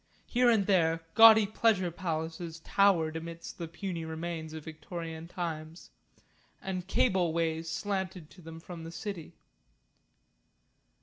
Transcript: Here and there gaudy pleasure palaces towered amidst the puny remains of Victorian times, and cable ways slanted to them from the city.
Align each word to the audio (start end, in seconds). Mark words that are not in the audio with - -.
Here 0.25 0.49
and 0.49 0.65
there 0.65 1.01
gaudy 1.13 1.45
pleasure 1.45 1.91
palaces 1.91 2.59
towered 2.61 3.15
amidst 3.15 3.59
the 3.59 3.67
puny 3.67 4.03
remains 4.03 4.51
of 4.51 4.63
Victorian 4.63 5.27
times, 5.27 5.91
and 6.59 6.87
cable 6.87 7.33
ways 7.33 7.69
slanted 7.69 8.31
to 8.31 8.41
them 8.41 8.59
from 8.59 8.83
the 8.83 8.89
city. 8.91 9.35